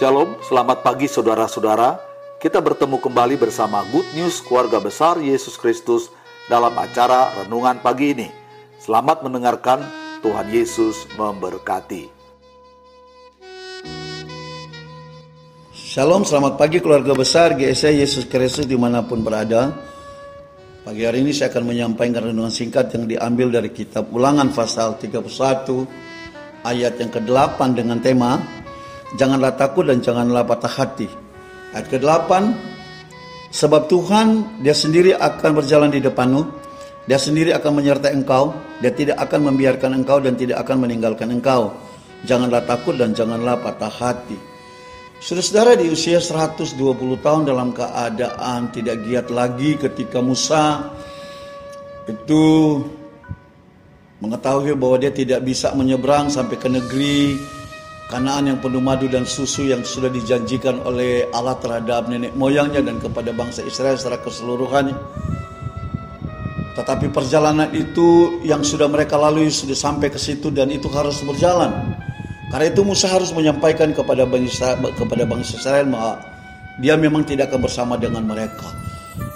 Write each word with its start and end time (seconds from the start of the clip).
Shalom, 0.00 0.40
selamat 0.40 0.80
pagi 0.80 1.04
saudara-saudara. 1.04 2.00
Kita 2.40 2.64
bertemu 2.64 3.04
kembali 3.04 3.36
bersama 3.36 3.84
Good 3.84 4.16
News 4.16 4.40
Keluarga 4.40 4.80
Besar 4.80 5.20
Yesus 5.20 5.60
Kristus 5.60 6.08
dalam 6.48 6.72
acara 6.72 7.28
Renungan 7.36 7.84
Pagi 7.84 8.16
ini. 8.16 8.32
Selamat 8.80 9.20
mendengarkan, 9.20 9.84
Tuhan 10.24 10.48
Yesus 10.48 11.04
memberkati. 11.20 12.08
Shalom, 15.68 16.24
selamat 16.24 16.56
pagi 16.56 16.80
keluarga 16.80 17.12
besar 17.12 17.52
GSA 17.52 17.92
Yesus 17.92 18.24
Kristus 18.24 18.64
di 18.64 18.80
mana 18.80 19.04
pun 19.04 19.20
berada. 19.20 19.68
Pagi 20.80 21.04
hari 21.04 21.20
ini 21.20 21.36
saya 21.36 21.52
akan 21.52 21.76
menyampaikan 21.76 22.24
renungan 22.24 22.48
singkat 22.48 22.88
yang 22.96 23.04
diambil 23.04 23.52
dari 23.52 23.68
kitab 23.68 24.08
ulangan 24.16 24.48
pasal 24.48 24.96
31 24.96 25.28
ayat 26.64 26.96
yang 26.96 27.12
ke-8 27.12 27.60
dengan 27.76 28.00
tema 28.00 28.59
Janganlah 29.18 29.58
takut 29.58 29.86
dan 29.86 29.98
janganlah 29.98 30.46
patah 30.46 30.70
hati. 30.70 31.10
Ayat 31.74 31.86
ke-8 31.90 32.30
Sebab 33.50 33.90
Tuhan 33.90 34.62
dia 34.62 34.70
sendiri 34.70 35.10
akan 35.18 35.50
berjalan 35.58 35.90
di 35.90 35.98
depanmu. 35.98 36.46
Dia 37.10 37.18
sendiri 37.18 37.50
akan 37.50 37.82
menyertai 37.82 38.14
engkau. 38.14 38.54
Dia 38.78 38.94
tidak 38.94 39.18
akan 39.18 39.50
membiarkan 39.50 39.90
engkau 39.98 40.22
dan 40.22 40.38
tidak 40.38 40.62
akan 40.62 40.86
meninggalkan 40.86 41.34
engkau. 41.34 41.74
Janganlah 42.22 42.62
takut 42.62 42.94
dan 42.94 43.10
janganlah 43.10 43.58
patah 43.58 43.90
hati. 43.90 44.38
Saudara-saudara 45.20 45.76
di 45.76 45.90
usia 45.90 46.22
120 46.22 46.78
tahun 47.20 47.42
dalam 47.44 47.76
keadaan 47.76 48.72
tidak 48.72 49.04
giat 49.04 49.26
lagi 49.28 49.76
ketika 49.76 50.22
Musa 50.22 50.96
itu 52.08 52.44
mengetahui 54.24 54.72
bahwa 54.80 54.96
dia 54.96 55.12
tidak 55.12 55.44
bisa 55.44 55.76
menyeberang 55.76 56.32
sampai 56.32 56.56
ke 56.56 56.68
negeri 56.72 57.36
Kanaan 58.10 58.50
yang 58.50 58.58
penuh 58.58 58.82
madu 58.82 59.06
dan 59.06 59.22
susu 59.22 59.70
yang 59.70 59.86
sudah 59.86 60.10
dijanjikan 60.10 60.82
oleh 60.82 61.30
Allah 61.30 61.54
terhadap 61.62 62.10
nenek 62.10 62.34
moyangnya 62.34 62.82
dan 62.82 62.98
kepada 62.98 63.30
bangsa 63.30 63.62
Israel 63.62 63.94
secara 63.94 64.18
keseluruhannya. 64.18 64.98
Tetapi 66.74 67.06
perjalanan 67.14 67.70
itu 67.70 68.42
yang 68.42 68.66
sudah 68.66 68.90
mereka 68.90 69.14
lalui 69.14 69.46
sudah 69.46 69.78
sampai 69.78 70.10
ke 70.10 70.18
situ 70.18 70.50
dan 70.50 70.74
itu 70.74 70.90
harus 70.90 71.22
berjalan. 71.22 71.94
Karena 72.50 72.66
itu 72.66 72.82
Musa 72.82 73.06
harus 73.06 73.30
menyampaikan 73.30 73.94
kepada 73.94 74.26
bangsa 74.26 74.74
kepada 74.98 75.22
bangsa 75.22 75.54
Israel 75.54 75.86
bahwa 75.86 76.18
dia 76.82 76.98
memang 76.98 77.22
tidak 77.22 77.54
akan 77.54 77.62
bersama 77.62 77.94
dengan 77.94 78.26
mereka. 78.26 78.74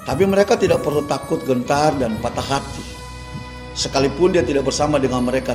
Tapi 0.03 0.27
mereka 0.27 0.59
tidak 0.59 0.83
perlu 0.83 1.07
takut, 1.07 1.47
gentar 1.47 1.95
dan 1.95 2.19
patah 2.19 2.59
hati. 2.59 2.83
Sekalipun 3.79 4.35
dia 4.35 4.43
tidak 4.43 4.67
bersama 4.67 4.99
dengan 4.99 5.23
mereka. 5.23 5.55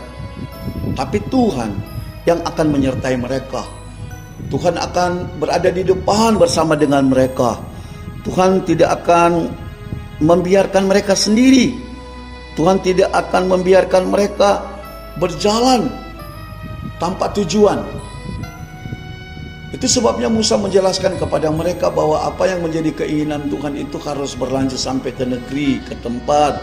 Tapi 0.96 1.20
Tuhan 1.28 1.99
yang 2.30 2.40
akan 2.46 2.68
menyertai 2.70 3.18
mereka. 3.18 3.66
Tuhan 4.54 4.78
akan 4.78 5.42
berada 5.42 5.70
di 5.74 5.82
depan 5.82 6.38
bersama 6.38 6.78
dengan 6.78 7.10
mereka. 7.10 7.58
Tuhan 8.22 8.62
tidak 8.64 9.04
akan 9.04 9.50
membiarkan 10.22 10.86
mereka 10.86 11.18
sendiri. 11.18 11.74
Tuhan 12.54 12.80
tidak 12.86 13.10
akan 13.12 13.50
membiarkan 13.50 14.04
mereka 14.14 14.62
berjalan 15.18 15.90
tanpa 17.02 17.32
tujuan. 17.34 17.82
Itu 19.70 19.86
sebabnya 19.86 20.28
Musa 20.28 20.58
menjelaskan 20.58 21.22
kepada 21.22 21.48
mereka 21.54 21.94
bahwa 21.94 22.26
apa 22.26 22.50
yang 22.50 22.66
menjadi 22.66 23.06
keinginan 23.06 23.48
Tuhan 23.48 23.78
itu 23.78 24.02
harus 24.02 24.34
berlanjut 24.34 24.82
sampai 24.82 25.14
ke 25.14 25.24
negeri, 25.24 25.80
ke 25.86 25.94
tempat 26.04 26.58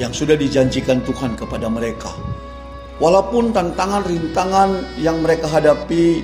yang 0.00 0.10
sudah 0.10 0.34
dijanjikan 0.34 0.98
Tuhan 1.06 1.38
kepada 1.38 1.70
mereka. 1.70 2.33
Walaupun 3.02 3.50
tantangan 3.50 4.06
rintangan 4.06 4.70
yang 5.02 5.18
mereka 5.18 5.50
hadapi 5.50 6.22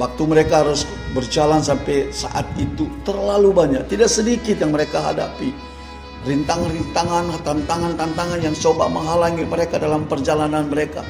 waktu 0.00 0.22
mereka 0.24 0.64
harus 0.64 0.88
berjalan 1.12 1.60
sampai 1.60 2.08
saat 2.08 2.48
itu 2.56 2.88
terlalu 3.04 3.52
banyak, 3.52 3.84
tidak 3.84 4.08
sedikit 4.08 4.56
yang 4.56 4.72
mereka 4.72 4.96
hadapi. 5.04 5.52
Rintangan-rintangan, 6.24 7.32
tantangan-tantangan 7.44 8.40
yang 8.40 8.56
coba 8.56 8.88
menghalangi 8.88 9.44
mereka 9.44 9.76
dalam 9.76 10.08
perjalanan 10.08 10.68
mereka. 10.72 11.04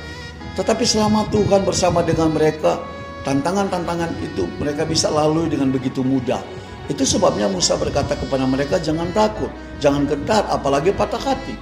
Tetapi 0.59 0.83
selama 0.83 1.23
Tuhan 1.31 1.63
bersama 1.63 2.03
dengan 2.03 2.35
mereka, 2.35 2.83
tantangan-tantangan 3.23 4.11
itu 4.19 4.51
mereka 4.59 4.83
bisa 4.83 5.07
lalui 5.07 5.47
dengan 5.47 5.71
begitu 5.71 6.03
mudah. 6.03 6.43
Itu 6.91 7.07
sebabnya 7.07 7.47
Musa 7.47 7.79
berkata 7.79 8.19
kepada 8.19 8.43
mereka, 8.43 8.83
"Jangan 8.83 9.15
takut, 9.15 9.51
jangan 9.79 10.11
gentar, 10.11 10.43
apalagi 10.51 10.91
patah 10.91 11.23
hati, 11.23 11.55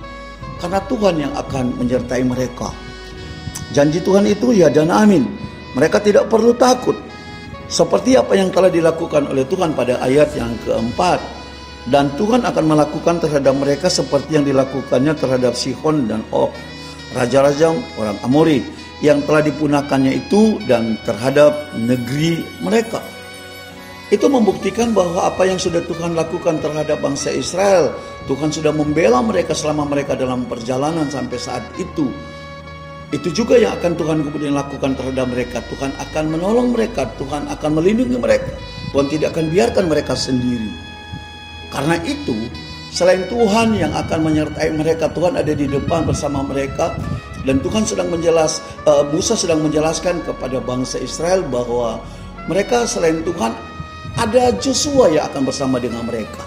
karena 0.56 0.80
Tuhan 0.88 1.14
yang 1.20 1.32
akan 1.36 1.76
menyertai 1.76 2.24
mereka." 2.24 2.87
Janji 3.72 4.00
Tuhan 4.00 4.24
itu 4.24 4.56
ya 4.56 4.72
dan 4.72 4.88
amin. 4.88 5.28
Mereka 5.76 6.00
tidak 6.00 6.32
perlu 6.32 6.56
takut. 6.56 6.96
Seperti 7.68 8.16
apa 8.16 8.32
yang 8.32 8.48
telah 8.48 8.72
dilakukan 8.72 9.28
oleh 9.28 9.44
Tuhan 9.44 9.76
pada 9.76 10.00
ayat 10.00 10.32
yang 10.32 10.56
keempat. 10.64 11.20
Dan 11.88 12.12
Tuhan 12.16 12.44
akan 12.44 12.64
melakukan 12.64 13.20
terhadap 13.20 13.56
mereka 13.56 13.88
seperti 13.88 14.36
yang 14.40 14.44
dilakukannya 14.44 15.12
terhadap 15.16 15.56
Sihon 15.56 16.08
dan 16.08 16.24
Og. 16.32 16.52
Raja-raja 17.16 17.72
orang 17.96 18.18
Amori 18.24 18.60
yang 19.00 19.24
telah 19.24 19.40
dipunahkannya 19.40 20.12
itu 20.16 20.60
dan 20.68 21.00
terhadap 21.08 21.72
negeri 21.76 22.44
mereka. 22.60 23.00
Itu 24.08 24.28
membuktikan 24.28 24.96
bahwa 24.96 25.28
apa 25.28 25.44
yang 25.44 25.60
sudah 25.60 25.84
Tuhan 25.84 26.16
lakukan 26.16 26.60
terhadap 26.64 27.00
bangsa 27.04 27.28
Israel, 27.32 27.92
Tuhan 28.24 28.48
sudah 28.48 28.72
membela 28.72 29.20
mereka 29.20 29.52
selama 29.52 29.84
mereka 29.84 30.16
dalam 30.16 30.48
perjalanan 30.48 31.08
sampai 31.12 31.36
saat 31.36 31.64
itu 31.76 32.08
itu 33.08 33.32
juga 33.32 33.56
yang 33.56 33.72
akan 33.80 33.96
Tuhan 33.96 34.20
kemudian 34.20 34.52
lakukan 34.52 34.92
terhadap 34.92 35.32
mereka. 35.32 35.64
Tuhan 35.72 35.96
akan 35.96 36.24
menolong 36.28 36.76
mereka, 36.76 37.08
Tuhan 37.16 37.48
akan 37.48 37.70
melindungi 37.80 38.20
mereka. 38.20 38.52
Tuhan 38.92 39.08
tidak 39.08 39.32
akan 39.36 39.46
biarkan 39.48 39.84
mereka 39.88 40.12
sendiri. 40.12 40.68
Karena 41.72 41.96
itu, 42.04 42.36
selain 42.92 43.24
Tuhan 43.28 43.76
yang 43.76 43.92
akan 43.96 44.28
menyertai 44.28 44.72
mereka, 44.76 45.08
Tuhan 45.12 45.40
ada 45.40 45.52
di 45.52 45.64
depan 45.64 46.04
bersama 46.04 46.44
mereka 46.44 46.96
dan 47.48 47.64
Tuhan 47.64 47.88
sedang 47.88 48.12
menjelas 48.12 48.60
uh, 48.84 49.08
Musa 49.08 49.32
sedang 49.36 49.64
menjelaskan 49.64 50.20
kepada 50.24 50.60
bangsa 50.60 51.00
Israel 51.00 51.44
bahwa 51.48 52.04
mereka 52.44 52.84
selain 52.84 53.24
Tuhan 53.24 53.56
ada 54.20 54.52
Joshua 54.60 55.08
yang 55.08 55.24
akan 55.32 55.48
bersama 55.48 55.80
dengan 55.80 56.04
mereka. 56.04 56.44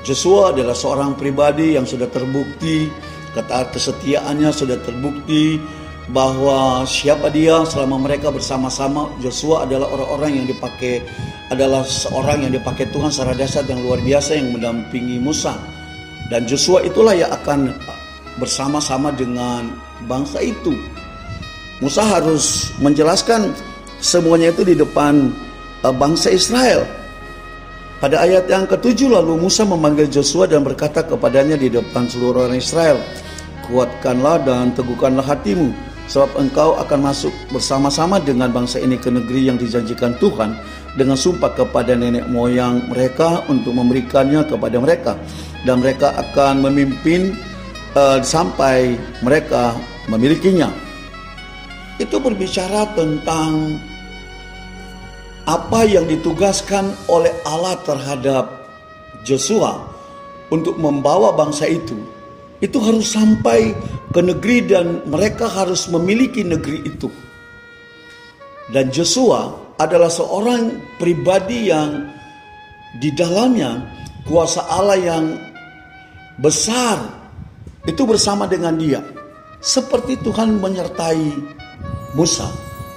Joshua 0.00 0.56
adalah 0.56 0.72
seorang 0.72 1.12
pribadi 1.18 1.76
yang 1.76 1.84
sudah 1.84 2.08
terbukti 2.08 2.88
ketaat 3.38 3.70
kesetiaannya 3.70 4.50
sudah 4.50 4.74
terbukti 4.82 5.62
bahwa 6.10 6.82
siapa 6.88 7.28
dia 7.28 7.62
selama 7.68 8.00
mereka 8.00 8.32
bersama-sama 8.32 9.12
Joshua 9.20 9.68
adalah 9.68 9.92
orang-orang 9.92 10.42
yang 10.42 10.46
dipakai 10.48 11.04
adalah 11.52 11.84
seorang 11.84 12.48
yang 12.48 12.52
dipakai 12.52 12.88
Tuhan 12.90 13.12
secara 13.12 13.36
dasar 13.36 13.64
yang 13.68 13.84
luar 13.84 14.00
biasa 14.00 14.36
yang 14.36 14.52
mendampingi 14.56 15.20
Musa. 15.20 15.56
Dan 16.28 16.44
Joshua 16.44 16.84
itulah 16.84 17.16
yang 17.16 17.32
akan 17.32 17.72
bersama-sama 18.36 19.12
dengan 19.12 19.72
bangsa 20.04 20.44
itu. 20.44 20.76
Musa 21.80 22.04
harus 22.04 22.74
menjelaskan 22.82 23.54
semuanya 24.00 24.52
itu 24.52 24.64
di 24.64 24.74
depan 24.76 25.32
eh, 25.84 25.94
bangsa 25.94 26.32
Israel. 26.32 26.84
Pada 27.98 28.22
ayat 28.22 28.46
yang 28.46 28.62
ketujuh 28.62 29.10
lalu 29.10 29.42
Musa 29.42 29.66
memanggil 29.66 30.06
Joshua 30.06 30.46
dan 30.46 30.62
berkata 30.62 31.02
kepadanya 31.02 31.58
di 31.58 31.66
depan 31.66 32.06
seluruh 32.06 32.46
orang 32.46 32.62
Israel, 32.62 33.02
Kuatkanlah 33.68 34.48
dan 34.48 34.72
teguhkanlah 34.72 35.20
hatimu, 35.20 35.76
sebab 36.08 36.32
engkau 36.40 36.72
akan 36.80 37.12
masuk 37.12 37.30
bersama-sama 37.52 38.16
dengan 38.16 38.48
bangsa 38.48 38.80
ini 38.80 38.96
ke 38.96 39.12
negeri 39.12 39.52
yang 39.52 39.60
dijanjikan 39.60 40.16
Tuhan 40.16 40.56
dengan 40.96 41.20
sumpah 41.20 41.52
kepada 41.52 41.92
nenek 41.92 42.24
moyang 42.32 42.88
mereka 42.88 43.44
untuk 43.52 43.76
memberikannya 43.76 44.48
kepada 44.48 44.80
mereka. 44.80 45.12
Dan 45.68 45.84
mereka 45.84 46.16
akan 46.16 46.64
memimpin 46.64 47.36
uh, 47.92 48.24
sampai 48.24 48.96
mereka 49.20 49.76
memilikinya. 50.08 50.72
Itu 52.00 52.16
berbicara 52.24 52.88
tentang 52.96 53.76
apa 55.44 55.84
yang 55.84 56.08
ditugaskan 56.08 56.92
oleh 57.08 57.36
Allah 57.44 57.76
terhadap 57.84 58.44
Joshua 59.28 59.84
untuk 60.48 60.80
membawa 60.80 61.36
bangsa 61.36 61.68
itu 61.68 61.96
itu 62.58 62.78
harus 62.82 63.14
sampai 63.14 63.74
ke 64.10 64.20
negeri 64.22 64.66
dan 64.66 65.06
mereka 65.06 65.46
harus 65.46 65.86
memiliki 65.86 66.42
negeri 66.42 66.82
itu. 66.86 67.10
Dan 68.68 68.90
Joshua 68.92 69.54
adalah 69.78 70.10
seorang 70.10 70.76
pribadi 70.98 71.70
yang 71.70 72.10
di 72.98 73.14
dalamnya 73.14 73.84
kuasa 74.26 74.66
Allah 74.66 74.98
yang 74.98 75.24
besar 76.42 76.98
itu 77.86 78.02
bersama 78.04 78.44
dengan 78.44 78.76
dia. 78.76 79.00
Seperti 79.58 80.20
Tuhan 80.22 80.58
menyertai 80.62 81.34
Musa, 82.14 82.46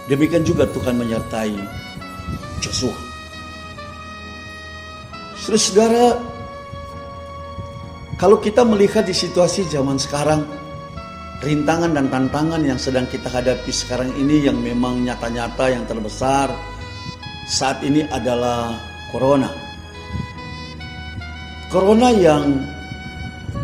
demikian 0.10 0.46
juga 0.46 0.70
Tuhan 0.70 0.98
menyertai 0.98 1.54
Joshua. 2.62 2.94
Saudara, 5.42 6.31
kalau 8.22 8.38
kita 8.38 8.62
melihat 8.62 9.02
di 9.02 9.18
situasi 9.18 9.66
zaman 9.66 9.98
sekarang, 9.98 10.46
rintangan 11.42 11.90
dan 11.98 12.06
tantangan 12.06 12.62
yang 12.62 12.78
sedang 12.78 13.10
kita 13.10 13.26
hadapi 13.26 13.74
sekarang 13.74 14.14
ini 14.14 14.46
yang 14.46 14.62
memang 14.62 15.02
nyata-nyata 15.02 15.74
yang 15.74 15.90
terbesar 15.90 16.54
saat 17.50 17.82
ini 17.82 18.06
adalah 18.14 18.78
corona. 19.10 19.50
Corona 21.74 22.14
yang 22.14 22.62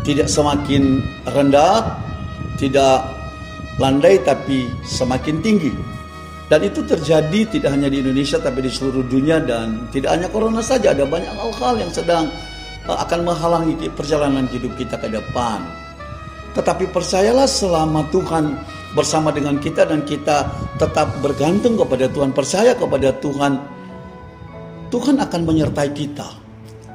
tidak 0.02 0.26
semakin 0.26 1.06
rendah, 1.30 1.94
tidak 2.58 3.14
landai 3.78 4.18
tapi 4.26 4.66
semakin 4.82 5.38
tinggi. 5.38 5.70
Dan 6.50 6.66
itu 6.66 6.82
terjadi 6.82 7.46
tidak 7.46 7.78
hanya 7.78 7.86
di 7.86 8.02
Indonesia 8.02 8.42
tapi 8.42 8.66
di 8.66 8.74
seluruh 8.74 9.06
dunia 9.06 9.38
dan 9.38 9.86
tidak 9.94 10.18
hanya 10.18 10.26
corona 10.26 10.58
saja 10.58 10.90
ada 10.90 11.06
banyak 11.06 11.30
hal-hal 11.30 11.78
yang 11.78 11.92
sedang 11.94 12.26
akan 12.94 13.26
menghalangi 13.26 13.74
perjalanan 13.92 14.48
hidup 14.48 14.72
kita 14.78 14.96
ke 14.96 15.08
depan. 15.10 15.60
Tetapi 16.56 16.88
percayalah 16.90 17.44
selama 17.44 18.08
Tuhan 18.08 18.56
bersama 18.96 19.28
dengan 19.34 19.60
kita 19.60 19.84
dan 19.84 20.02
kita 20.06 20.48
tetap 20.80 21.12
bergantung 21.20 21.76
kepada 21.76 22.08
Tuhan, 22.08 22.32
percaya 22.32 22.72
kepada 22.72 23.12
Tuhan, 23.20 23.52
Tuhan 24.88 25.16
akan 25.20 25.40
menyertai 25.44 25.90
kita. 25.92 26.28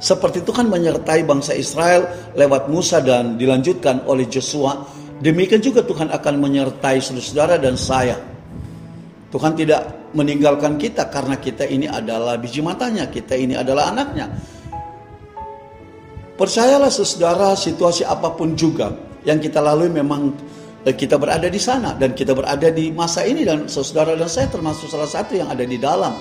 Seperti 0.04 0.44
Tuhan 0.44 0.68
menyertai 0.68 1.24
bangsa 1.24 1.56
Israel 1.56 2.34
lewat 2.36 2.68
Musa 2.68 3.00
dan 3.00 3.40
dilanjutkan 3.40 4.04
oleh 4.04 4.28
Joshua, 4.28 4.84
demikian 5.24 5.64
juga 5.64 5.86
Tuhan 5.86 6.12
akan 6.12 6.34
menyertai 6.44 7.00
saudara 7.00 7.56
dan 7.56 7.80
saya 7.80 8.34
Tuhan 9.34 9.58
tidak 9.58 10.14
meninggalkan 10.14 10.78
kita 10.78 11.10
karena 11.10 11.42
kita 11.42 11.66
ini 11.66 11.90
adalah 11.90 12.38
biji 12.38 12.62
matanya, 12.62 13.10
kita 13.10 13.34
ini 13.34 13.58
adalah 13.58 13.90
anaknya. 13.90 14.30
Percayalah 16.34 16.90
saudara 16.90 17.54
situasi 17.54 18.02
apa 18.04 18.34
pun 18.34 18.58
juga 18.58 18.90
yang 19.22 19.38
kita 19.38 19.62
lalui 19.62 19.94
memang 19.94 20.34
eh, 20.84 20.96
kita 20.98 21.22
berada 21.22 21.46
di 21.46 21.62
sana 21.62 21.94
dan 21.94 22.18
kita 22.18 22.34
berada 22.34 22.74
di 22.74 22.90
masa 22.90 23.22
ini 23.24 23.46
dan 23.46 23.70
saudara 23.70 24.18
dan 24.18 24.26
saya 24.28 24.50
termasuk 24.50 24.90
salah 24.90 25.10
satu 25.10 25.38
yang 25.38 25.54
ada 25.54 25.62
di 25.62 25.78
dalam. 25.78 26.14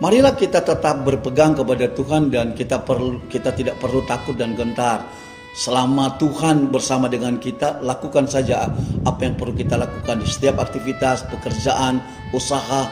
Marilah 0.00 0.32
kita 0.32 0.64
tetap 0.64 1.04
berpegang 1.04 1.52
kepada 1.52 1.92
Tuhan 1.92 2.32
dan 2.32 2.56
kita 2.56 2.80
perlu 2.80 3.20
kita 3.28 3.52
tidak 3.52 3.76
perlu 3.76 4.00
takut 4.08 4.32
dan 4.32 4.56
gentar 4.56 5.04
Selama 5.50 6.14
Tuhan 6.14 6.70
bersama 6.70 7.10
dengan 7.10 7.34
kita, 7.42 7.82
lakukan 7.82 8.30
saja 8.30 8.70
apa 9.02 9.20
yang 9.26 9.34
perlu 9.34 9.50
kita 9.50 9.74
lakukan 9.74 10.22
di 10.22 10.26
setiap 10.30 10.62
aktivitas, 10.62 11.26
pekerjaan, 11.26 11.98
usaha. 12.30 12.86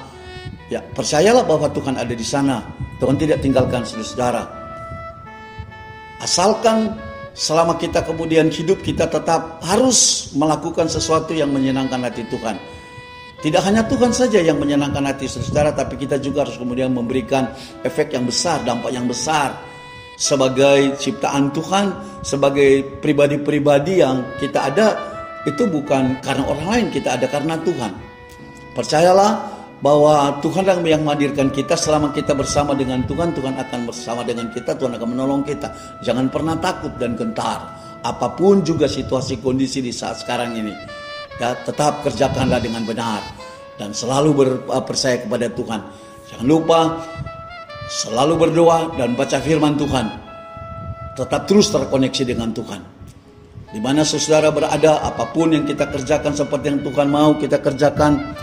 Ya, 0.66 0.82
percayalah 0.82 1.46
bahwa 1.46 1.70
Tuhan 1.70 1.94
ada 1.94 2.10
di 2.10 2.26
sana. 2.26 2.66
Tuhan 2.98 3.14
tidak 3.14 3.46
tinggalkan 3.46 3.86
saudara. 3.86 4.57
Asalkan 6.18 6.98
selama 7.38 7.78
kita 7.78 8.02
kemudian 8.02 8.50
hidup 8.50 8.82
kita 8.82 9.06
tetap 9.06 9.62
harus 9.62 10.30
melakukan 10.34 10.90
sesuatu 10.90 11.30
yang 11.30 11.54
menyenangkan 11.54 12.02
hati 12.02 12.26
Tuhan. 12.26 12.58
Tidak 13.38 13.62
hanya 13.62 13.86
Tuhan 13.86 14.10
saja 14.10 14.42
yang 14.42 14.58
menyenangkan 14.58 15.06
hati 15.06 15.30
saudara, 15.30 15.70
tapi 15.70 15.94
kita 15.94 16.18
juga 16.18 16.42
harus 16.42 16.58
kemudian 16.58 16.90
memberikan 16.90 17.54
efek 17.86 18.18
yang 18.18 18.26
besar, 18.26 18.58
dampak 18.66 18.90
yang 18.90 19.06
besar 19.06 19.54
sebagai 20.18 20.98
ciptaan 20.98 21.54
Tuhan, 21.54 21.94
sebagai 22.26 22.82
pribadi-pribadi 22.98 24.02
yang 24.02 24.26
kita 24.42 24.74
ada 24.74 24.86
itu 25.46 25.70
bukan 25.70 26.18
karena 26.18 26.42
orang 26.50 26.66
lain, 26.66 26.86
kita 26.90 27.14
ada 27.14 27.30
karena 27.30 27.54
Tuhan. 27.62 27.94
Percayalah 28.74 29.57
bahwa 29.78 30.42
Tuhan 30.42 30.66
yang 30.86 31.06
menghadirkan 31.06 31.54
kita 31.54 31.78
selama 31.78 32.10
kita 32.10 32.34
bersama 32.34 32.74
dengan 32.74 33.06
Tuhan, 33.06 33.34
Tuhan 33.34 33.54
akan 33.54 33.80
bersama 33.86 34.26
dengan 34.26 34.50
kita, 34.50 34.74
Tuhan 34.74 34.98
akan 34.98 35.08
menolong 35.14 35.42
kita. 35.46 35.70
Jangan 36.02 36.26
pernah 36.30 36.58
takut 36.58 36.94
dan 36.98 37.14
gentar. 37.14 37.78
Apa 38.02 38.34
pun 38.34 38.62
juga 38.62 38.86
situasi 38.86 39.42
kondisi 39.42 39.82
di 39.82 39.90
saat 39.90 40.22
sekarang 40.22 40.54
ini. 40.54 40.74
Ya, 41.38 41.54
tetap 41.62 42.02
kerjakanlah 42.02 42.58
dengan 42.58 42.82
benar 42.82 43.22
dan 43.78 43.94
selalu 43.94 44.34
berpercaya 44.66 45.22
kepada 45.22 45.46
Tuhan. 45.54 45.80
Jangan 46.28 46.46
lupa 46.46 46.80
Selalu 47.88 48.36
berdoa 48.36 48.92
dan 49.00 49.16
baca 49.16 49.40
firman 49.40 49.80
Tuhan. 49.80 50.12
Tetap 51.16 51.48
terus 51.48 51.72
terkoneksi 51.72 52.20
dengan 52.28 52.52
Tuhan. 52.52 52.84
Di 53.72 53.80
mana 53.80 54.04
saudara 54.04 54.52
berada, 54.52 55.00
apa 55.00 55.32
pun 55.32 55.56
yang 55.56 55.64
kita 55.64 55.88
kerjakan 55.88 56.36
seperti 56.36 56.68
yang 56.68 56.84
Tuhan 56.84 57.08
mau 57.08 57.32
kita 57.40 57.64
kerjakan, 57.64 58.36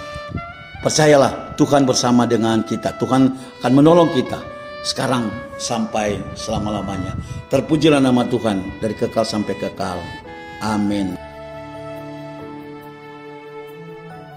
percayalah 0.86 1.58
Tuhan 1.58 1.90
bersama 1.90 2.30
dengan 2.30 2.62
kita. 2.62 2.94
Tuhan 3.02 3.34
akan 3.66 3.74
menolong 3.74 4.14
kita 4.14 4.38
sekarang 4.86 5.34
sampai 5.58 6.22
selama-lamanya. 6.38 7.18
Terpujilah 7.50 7.98
nama 7.98 8.22
Tuhan 8.30 8.78
dari 8.78 8.94
kekal 8.94 9.26
sampai 9.26 9.58
kekal. 9.58 9.98
Amin. 10.62 11.18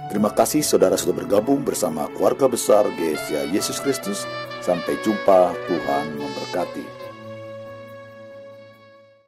Terima 0.08 0.32
kasih 0.32 0.64
saudara 0.64 0.96
sudah 0.96 1.20
bergabung 1.20 1.60
bersama 1.60 2.08
keluarga 2.16 2.48
besar 2.48 2.88
GSA 2.96 3.52
Yesus 3.52 3.76
Kristus 3.76 4.24
Sampai 4.68 4.98
jumpa, 5.00 5.54
Tuhan 5.64 6.18
memberkati. 6.18 7.07